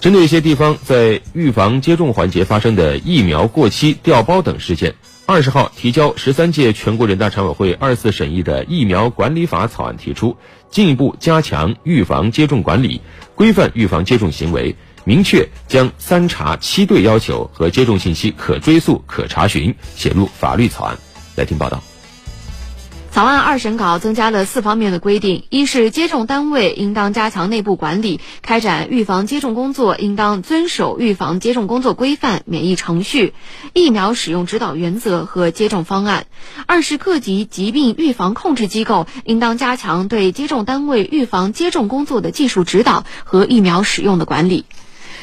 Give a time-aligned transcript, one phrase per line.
[0.00, 4.94] 针对一些地方在预防接种环节发生的疫苗过期、调包等事件，
[5.26, 10.34] 二十号提交十三届全国人大常委会二次审议的疫苗管理法草案提出，
[10.70, 13.02] 进一步加强预防接种管理，
[13.34, 14.74] 规范预防接种行为，
[15.04, 20.98] 明确将三查七对要求和接种信息可追溯、可查询写入法律草案。
[21.36, 21.89] 来听报道。
[23.12, 33.34] 草案二审稿增加了四方面的规定：一是接种单位应当加强内部管理，开展预防接种工作应当遵守预防接种工作规范、免疫程序、
[33.74, 36.22] 疫苗使用指导原则和接种方案；
[36.66, 44.64] 二是各级疾病预防控制机构应当加强对接种单位预防接种工作的技术指导和疫苗使用的管理。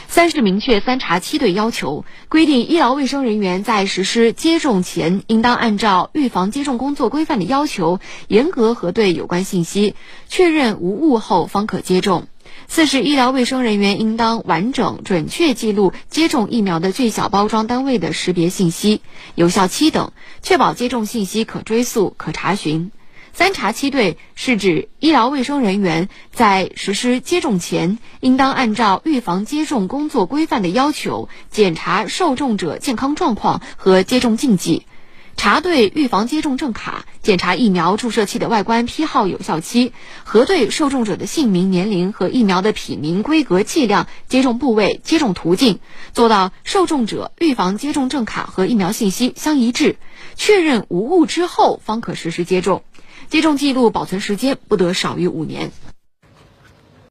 [0.09, 9.95] 三是明确三查七对要求，规定医疗卫生人员在实施接种前，应当按照预防接种工作规范的要求，严格核对有关信息，
[10.27, 12.27] 确认无误后方可接种。
[12.70, 19.02] 四是医疗卫生人员应当完整准确记录接种疫苗的最小包装单位的识别信息、
[19.35, 22.91] 有效期等，确保接种信息可追溯、可查询。
[23.33, 34.88] 三查七对是指医疗卫生人员在实施接种前，应当按照预防接种工作规范的要求，检查受种者健康状况和接种禁忌，
[35.36, 45.80] 查对预防接种证卡，检查疫苗注射器的外观批号、有效期，核对受种者的姓名、年龄和疫苗的品名、规格、剂量、接种部位、接种途径，
[46.12, 49.97] 做到受种者预防接种证卡和疫苗信息相一致，
[50.36, 52.81] 确认无误之后，方可实施接种。
[53.30, 55.72] 接种记录保存时间不得少于五年。